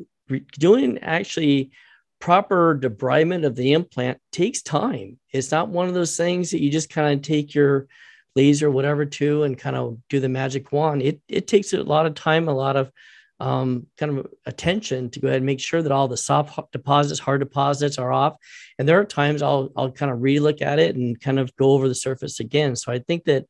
[0.59, 1.71] Doing actually
[2.19, 5.17] proper debridement of the implant takes time.
[5.31, 7.87] It's not one of those things that you just kind of take your
[8.35, 11.01] laser, whatever, to and kind of do the magic wand.
[11.01, 12.91] It it takes a lot of time, a lot of
[13.39, 17.19] um, kind of attention to go ahead and make sure that all the soft deposits,
[17.19, 18.35] hard deposits are off.
[18.77, 21.71] And there are times I'll I'll kind of relook at it and kind of go
[21.71, 22.75] over the surface again.
[22.75, 23.45] So I think that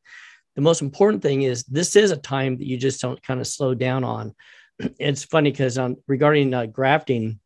[0.56, 3.46] the most important thing is this is a time that you just don't kind of
[3.46, 4.34] slow down on.
[4.78, 7.40] It's funny because um, regarding uh, grafting,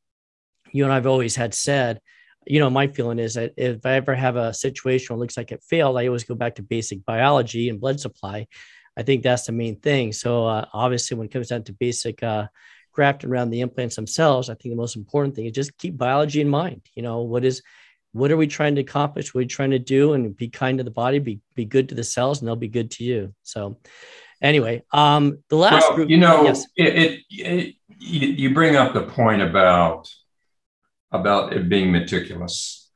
[0.73, 2.01] you and I've always had said
[2.47, 5.37] you know, my feeling is that if I ever have a situation where it looks
[5.37, 8.47] like it failed, I always go back to basic biology and blood supply.
[8.97, 10.13] I think that's the main thing.
[10.13, 12.47] So uh, obviously, when it comes down to basic uh,
[12.93, 16.41] grafting around the implants themselves, I think the most important thing is just keep biology
[16.41, 16.83] in mind.
[16.95, 17.63] You know, what is
[18.13, 19.35] what are we trying to accomplish?
[19.35, 20.15] What are we trying to do?
[20.15, 22.69] And be kind to the body, be be good to the cells, and they'll be
[22.69, 23.35] good to you.
[23.43, 23.79] So,
[24.43, 26.67] Anyway, um, the last well, group, you know, yes.
[26.77, 30.09] it, it, it you, bring up the point about
[31.11, 32.91] about it being meticulous,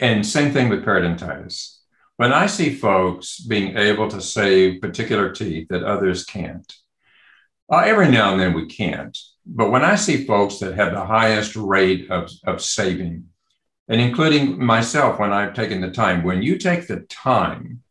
[0.00, 1.78] and same thing with periodontitis.
[2.16, 6.72] When I see folks being able to save particular teeth that others can't,
[7.70, 9.16] uh, every now and then we can't.
[9.44, 13.26] But when I see folks that have the highest rate of, of saving,
[13.88, 17.82] and including myself when I've taken the time, when you take the time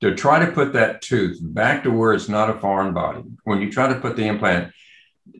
[0.00, 3.60] to try to put that tooth back to where it's not a foreign body, when
[3.60, 4.72] you try to put the implant,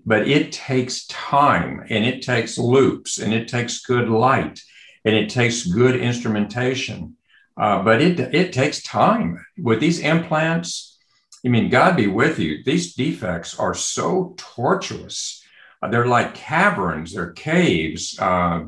[0.04, 4.60] but it takes time and it takes loupes and it takes good light
[5.04, 7.16] and it takes good instrumentation.
[7.56, 10.98] Uh, but it, it takes time with these implants.
[11.44, 12.62] I mean, God be with you.
[12.64, 15.42] These defects are so tortuous.
[15.82, 18.18] Uh, they're like caverns, they're caves.
[18.18, 18.66] Uh,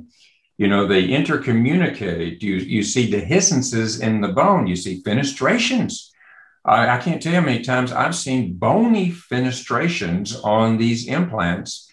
[0.60, 2.42] you know, they intercommunicate.
[2.42, 6.10] You, you see dehiscences in the bone, you see fenestrations.
[6.66, 11.90] I, I can't tell you how many times I've seen bony fenestrations on these implants.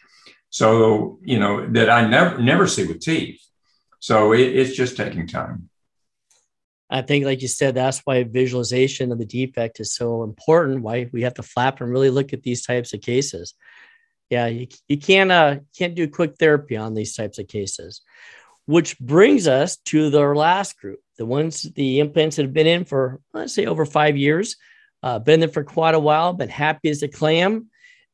[0.49, 3.39] So, you know, that I never never see with teeth.
[3.99, 5.69] So it, it's just taking time.
[6.89, 10.81] I think, like you said, that's why visualization of the defect is so important.
[10.81, 13.53] Why we have to flap and really look at these types of cases.
[14.29, 18.01] Yeah, you, you can't uh, can't do quick therapy on these types of cases
[18.67, 23.21] which brings us to the last group, the ones, the implants have been in for,
[23.33, 24.57] let's say, over five years,
[25.01, 27.67] uh, been there for quite a while, been happy as a clam,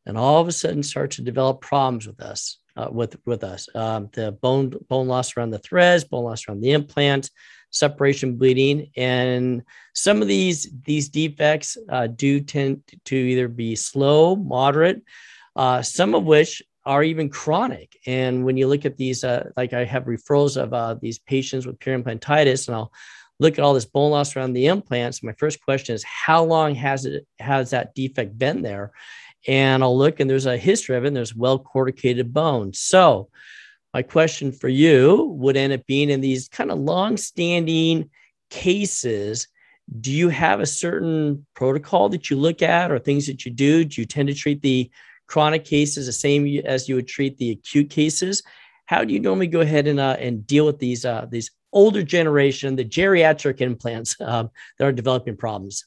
[0.06, 3.68] and all of a sudden start to develop problems with us, uh, with, with us.
[3.74, 7.32] Um, the bone, bone loss around the threads, bone loss around the implant,
[7.72, 8.92] separation bleeding.
[8.96, 9.64] And
[9.94, 15.02] some of these, these defects uh, do tend to either be slow, moderate,
[15.56, 17.98] uh, some of which are even chronic.
[18.06, 21.66] And when you look at these, uh, like I have referrals of uh, these patients
[21.66, 22.92] with periimplantitis, and I'll
[23.40, 25.24] look at all this bone loss around the implants.
[25.24, 28.92] My first question is, how long has it has that defect been there?
[29.48, 31.08] And I'll look, and there's a history of it.
[31.08, 32.74] And there's well corticated bone.
[32.74, 33.30] So,
[33.94, 38.10] my question for you would end up being in these kind of long-standing
[38.50, 39.48] cases.
[40.00, 43.86] Do you have a certain protocol that you look at, or things that you do?
[43.86, 44.90] Do you tend to treat the
[45.34, 48.44] chronic cases the same as you would treat the acute cases.
[48.86, 52.04] How do you normally go ahead and uh, and deal with these uh, these older
[52.04, 55.86] generation, the geriatric implants um, that are developing problems?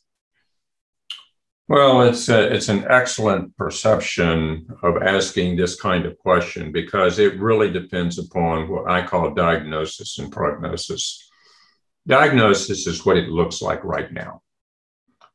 [1.68, 7.38] Well, it's a, it's an excellent perception of asking this kind of question because it
[7.38, 11.30] really depends upon what I call diagnosis and prognosis.
[12.06, 14.42] Diagnosis is what it looks like right now.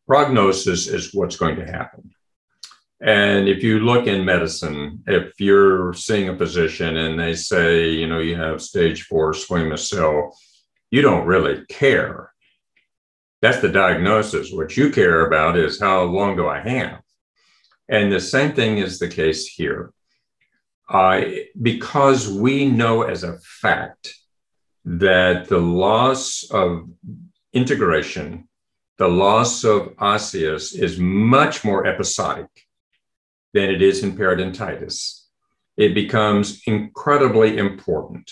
[0.05, 2.11] Prognosis is what's going to happen.
[3.03, 8.05] And if you look in medicine, if you're seeing a physician and they say, you
[8.05, 10.37] know, you have stage four squamous cell,
[10.91, 12.31] you don't really care.
[13.41, 14.51] That's the diagnosis.
[14.51, 17.01] What you care about is how long do I have?
[17.89, 19.93] And the same thing is the case here.
[21.59, 24.13] Because we know as a fact
[24.85, 26.87] that the loss of
[27.51, 28.47] integration,
[28.99, 32.49] the loss of osseous is much more episodic
[33.53, 35.21] than it is in periodontitis.
[35.77, 38.29] It becomes incredibly important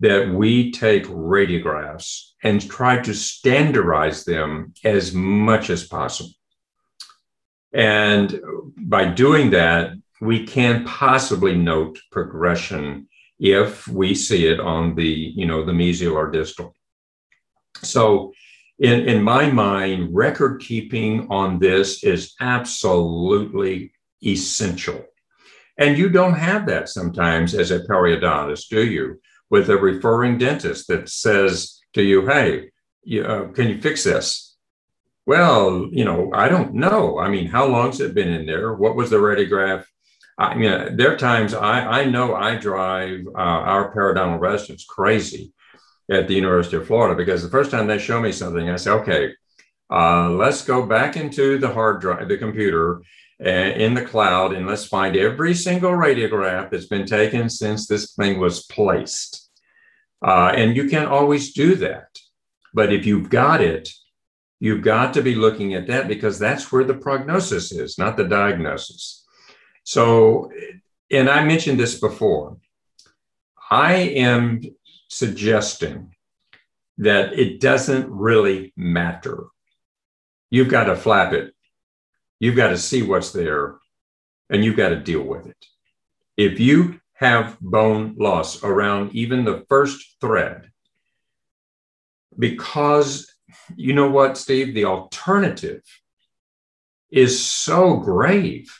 [0.00, 6.32] that we take radiographs and try to standardize them as much as possible.
[7.72, 8.40] And
[8.76, 15.46] by doing that, we can possibly note progression if we see it on the, you
[15.46, 16.74] know, the mesial or distal.
[17.82, 18.32] So
[18.78, 23.92] in, in my mind, record keeping on this is absolutely
[24.24, 25.04] essential.
[25.78, 29.20] And you don't have that sometimes as a periodontist, do you?
[29.50, 32.70] With a referring dentist that says to you, hey,
[33.02, 34.56] you, uh, can you fix this?
[35.26, 37.18] Well, you know, I don't know.
[37.18, 38.74] I mean, how long's it been in there?
[38.74, 39.84] What was the radiograph?
[40.38, 45.52] I mean, there are times I, I know I drive uh, our periodontal residents crazy
[46.10, 48.90] at the University of Florida because the first time they show me something, I say,
[48.90, 49.32] okay,
[49.90, 53.02] uh, let's go back into the hard drive, the computer,
[53.46, 58.38] in the cloud and let's find every single radiograph that's been taken since this thing
[58.38, 59.50] was placed.
[60.24, 62.06] Uh, and you can always do that.
[62.72, 63.88] But if you've got it,
[64.60, 68.24] you've got to be looking at that because that's where the prognosis is, not the
[68.24, 69.26] diagnosis.
[69.82, 70.52] So,
[71.10, 72.58] and I mentioned this before,
[73.70, 74.60] I am
[75.08, 76.14] suggesting
[76.98, 79.46] that it doesn't really matter.
[80.50, 81.54] You've got to flap it
[82.42, 83.76] You've got to see what's there
[84.50, 85.64] and you've got to deal with it.
[86.36, 90.72] If you have bone loss around even the first thread,
[92.36, 93.32] because
[93.76, 95.82] you know what, Steve, the alternative
[97.12, 98.76] is so grave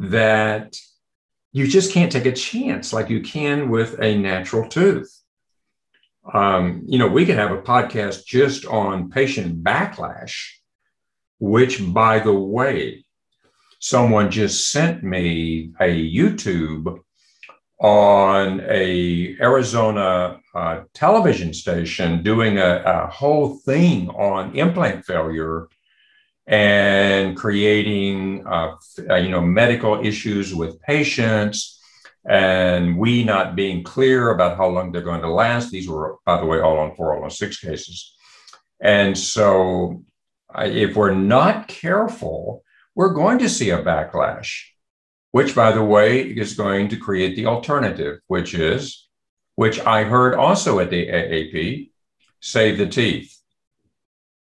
[0.00, 0.76] that
[1.52, 5.16] you just can't take a chance like you can with a natural tooth.
[6.34, 10.48] Um, you know, we could have a podcast just on patient backlash,
[11.40, 13.04] which, by the way,
[13.80, 17.00] someone just sent me a YouTube
[17.80, 25.68] on a Arizona uh, television station doing a, a whole thing on implant failure
[26.46, 28.76] and creating uh,
[29.08, 31.80] uh, you know medical issues with patients
[32.28, 35.70] and we not being clear about how long they're going to last.
[35.70, 38.14] These were by the way all on 406 cases.
[38.82, 40.04] And so
[40.54, 42.62] Uh, if we're not careful
[42.94, 44.64] we're going to see a backlash
[45.32, 49.08] which by the way is going to create the alternative which is
[49.54, 51.90] which i heard also at the AAP
[52.40, 53.36] save the teeth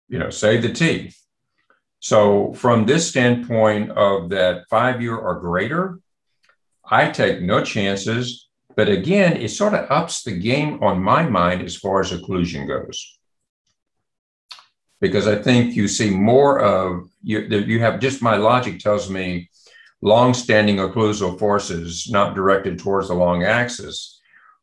[0.09, 1.25] you know save the teeth
[2.05, 5.99] so, from this standpoint of that five year or greater,
[6.87, 8.47] I take no chances.
[8.75, 12.67] But again, it sort of ups the game on my mind as far as occlusion
[12.67, 13.14] goes.
[15.07, 19.49] Because I think you see more of, you, you have just my logic tells me
[20.01, 24.21] long-standing occlusal forces not directed towards the long axis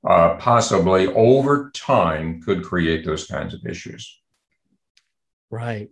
[0.09, 4.20] uh, possibly over time could create those kinds of issues.
[5.51, 5.90] Right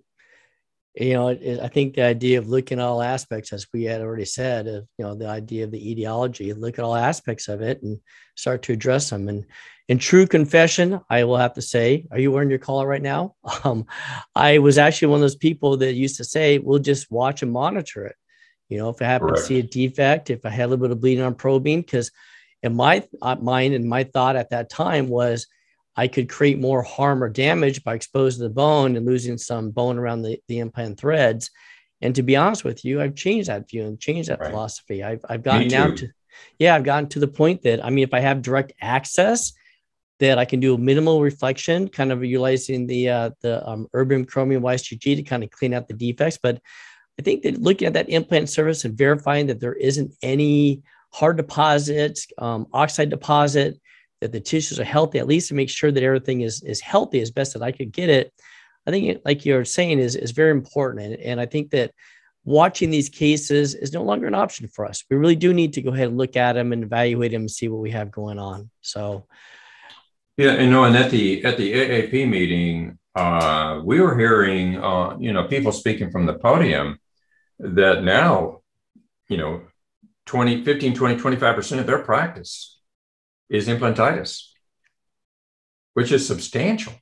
[0.95, 4.25] you know, I think the idea of looking at all aspects, as we had already
[4.25, 7.83] said, of you know, the idea of the etiology, look at all aspects of it
[7.83, 8.01] and
[8.35, 9.29] start to address them.
[9.29, 9.47] And
[9.91, 13.35] in true confession, I will have to say, are you wearing your collar right now?
[13.65, 13.87] Um,
[14.37, 17.51] I was actually one of those people that used to say, we'll just watch and
[17.51, 18.15] monitor it.
[18.69, 19.43] You know, if I happen Correct.
[19.43, 22.13] to see a defect, if I had a little bit of bleeding on probing, because
[22.63, 25.49] in my uh, mind and my thought at that time was
[25.97, 29.99] I could create more harm or damage by exposing the bone and losing some bone
[29.99, 31.51] around the, the implant threads.
[32.01, 34.51] And to be honest with you, I've changed that view and changed that right.
[34.51, 35.03] philosophy.
[35.03, 36.09] I've, I've gotten now to,
[36.61, 39.53] yeah, I've gotten to the point that, I mean, if I have direct access,
[40.21, 44.27] that I can do a minimal reflection, kind of utilizing the uh, the um, erbium
[44.27, 46.39] chromium YSGG to kind of clean out the defects.
[46.43, 46.61] But
[47.19, 51.37] I think that looking at that implant surface and verifying that there isn't any hard
[51.37, 53.81] deposits, um, oxide deposit,
[54.21, 57.21] that the tissues are healthy, at least to make sure that everything is, is healthy
[57.21, 58.33] as best that I could get it.
[58.87, 61.05] I think, like you're saying, is, is very important.
[61.07, 61.93] And, and I think that
[62.45, 65.05] watching these cases is no longer an option for us.
[65.11, 67.51] We really do need to go ahead and look at them and evaluate them and
[67.51, 68.71] see what we have going on.
[68.81, 69.27] So,
[70.41, 75.15] yeah, you know, and at the at the AAP meeting, uh, we were hearing, uh,
[75.19, 76.99] you know, people speaking from the podium
[77.59, 78.63] that now,
[79.29, 79.61] you know,
[80.25, 82.81] 20, 15, 20, 25% of their practice
[83.51, 84.47] is implantitis,
[85.93, 86.95] which is substantial.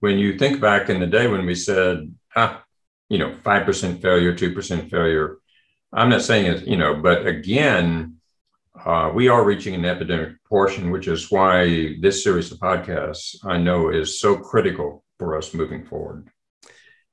[0.00, 2.64] When you think back in the day when we said, ah,
[3.08, 5.38] you know, 5% failure, 2% failure,
[5.90, 8.15] I'm not saying it, you know, but again,
[8.84, 13.58] uh, we are reaching an epidemic portion, which is why this series of podcasts I
[13.58, 16.30] know is so critical for us moving forward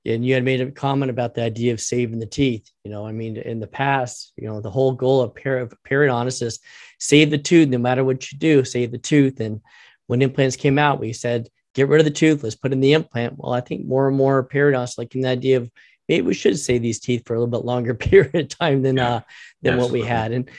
[0.05, 2.69] and you had made a comment about the idea of saving the teeth.
[2.83, 6.41] You know, I mean, in the past, you know, the whole goal of per- periodontists
[6.41, 6.59] is
[6.99, 9.39] save the tooth no matter what you do, save the tooth.
[9.39, 9.61] And
[10.07, 12.93] when implants came out, we said, get rid of the tooth, let's put in the
[12.93, 13.35] implant.
[13.37, 15.71] Well, I think more and more periodontists like in the idea of
[16.09, 18.99] maybe we should save these teeth for a little bit longer period of time than
[18.99, 19.21] uh,
[19.61, 20.01] than absolutely.
[20.01, 20.31] what we had.
[20.33, 20.49] And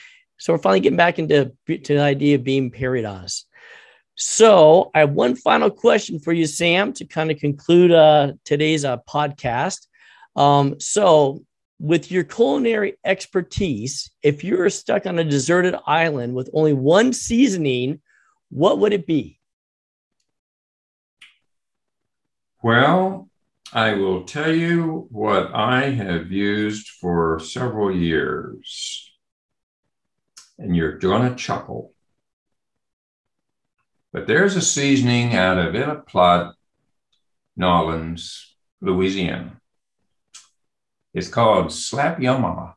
[0.44, 3.44] so we're finally getting back into to the idea of being periodontists.
[4.14, 8.84] So I have one final question for you, Sam, to kind of conclude uh, today's
[8.84, 9.86] uh, podcast.
[10.36, 11.42] Um, so,
[11.78, 17.14] with your culinary expertise, if you were stuck on a deserted island with only one
[17.14, 18.02] seasoning,
[18.50, 19.40] what would it be?
[22.62, 23.30] Well,
[23.72, 29.03] I will tell you what I have used for several years,
[30.58, 31.92] and you're going to chuckle.
[34.12, 36.54] But there's a seasoning out of Ville Platte,
[37.56, 39.60] Nolens, Louisiana.
[41.12, 42.74] It's called Slap Your Mama.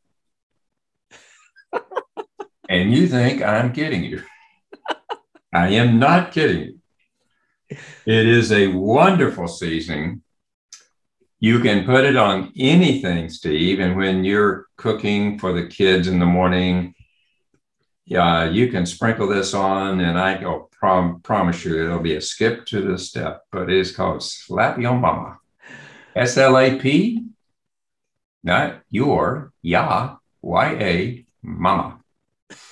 [2.69, 4.23] and you think I'm kidding you.
[5.53, 6.79] I am not kidding you.
[8.05, 10.21] It is a wonderful seasoning.
[11.39, 13.79] You can put it on anything, Steve.
[13.79, 16.95] And when you're cooking for the kids in the morning,
[18.07, 22.21] yeah, you can sprinkle this on, and I go prom- promise you it'll be a
[22.21, 23.43] skip to the step.
[23.51, 25.39] But it is called Slap Your Mama,
[26.15, 27.25] S L A P,
[28.45, 31.99] not your ya Y A Mama.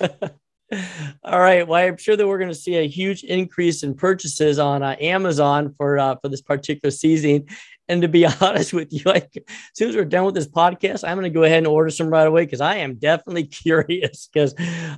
[1.22, 1.68] All right.
[1.68, 4.96] Well, I'm sure that we're going to see a huge increase in purchases on uh,
[4.98, 7.46] Amazon for uh, for this particular season.
[7.88, 11.06] And to be honest with you, like, as soon as we're done with this podcast,
[11.06, 14.28] I'm going to go ahead and order some right away because I am definitely curious
[14.32, 14.54] because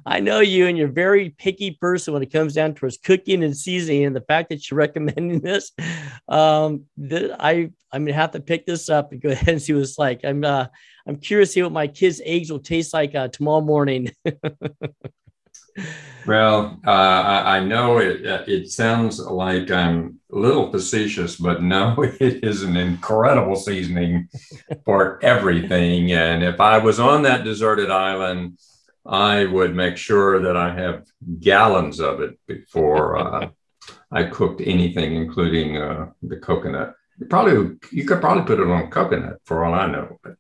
[0.07, 3.45] I know you and you're a very picky person when it comes down towards cooking
[3.45, 4.05] and seasoning.
[4.05, 5.73] And the fact that you're recommending this,
[6.29, 9.73] um, that I I'm gonna have to pick this up and go ahead and see
[9.73, 10.21] what it's like.
[10.25, 10.67] I'm uh,
[11.07, 14.11] I'm curious to see what my kids' eggs will taste like uh, tomorrow morning.
[16.27, 18.27] Well, uh, I, know it.
[18.27, 24.29] Uh, it sounds like I'm a little facetious, but no, it is an incredible seasoning
[24.85, 26.13] for everything.
[26.13, 28.59] And if I was on that deserted island,
[29.07, 31.07] I would make sure that I have
[31.41, 33.49] gallons of it before uh,
[34.11, 36.95] I cooked anything, including uh, the coconut.
[37.19, 40.19] You probably you could probably put it on coconut for all I know.
[40.23, 40.35] But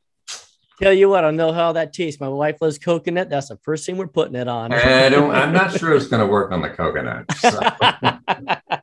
[0.81, 2.21] Tell you what, I know how that tastes.
[2.21, 3.31] My wife loves coconut.
[3.31, 4.73] That's the first thing we're putting it on.
[4.73, 5.33] I don't.
[5.33, 7.25] I'm not sure it's going to work on the coconut.
[7.39, 7.61] So.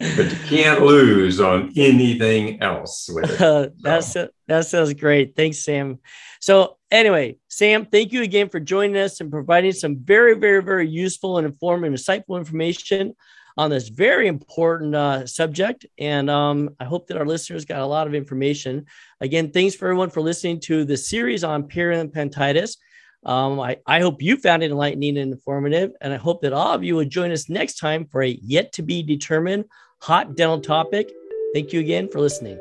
[0.00, 3.40] but you can't lose on anything else with it.
[3.40, 4.28] Uh, that's so.
[4.46, 5.36] that sounds great.
[5.36, 5.98] Thanks, Sam.
[6.40, 10.88] So anyway, Sam, thank you again for joining us and providing some very, very, very
[10.88, 13.14] useful and informative, insightful information
[13.60, 15.84] on this very important uh, subject.
[15.98, 18.86] And um, I hope that our listeners got a lot of information.
[19.20, 22.78] Again, thanks for everyone for listening to the series on periodontitis.
[23.22, 26.72] Um, I, I hope you found it enlightening and informative, and I hope that all
[26.72, 29.66] of you will join us next time for a yet to be determined
[30.00, 31.12] hot dental topic.
[31.52, 32.58] Thank you again for listening.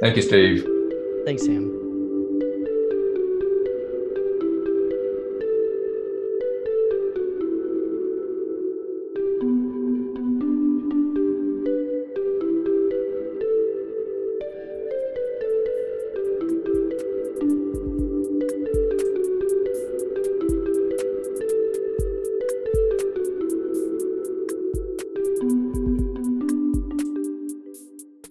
[0.00, 0.66] Thank you, Steve.
[1.24, 1.89] Thanks, Sam.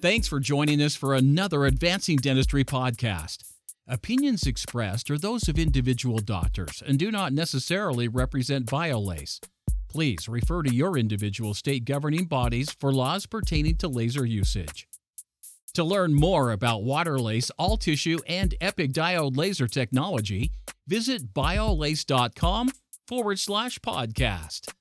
[0.09, 3.43] Thanks for joining us for another Advancing Dentistry podcast.
[3.87, 9.39] Opinions expressed are those of individual doctors and do not necessarily represent BIOLASE.
[9.87, 14.87] Please refer to your individual state governing bodies for laws pertaining to laser usage.
[15.75, 20.53] To learn more about Waterlase, all tissue, and Epic Diode laser technology,
[20.87, 22.71] visit biolase.com
[23.07, 24.73] forward slash podcast.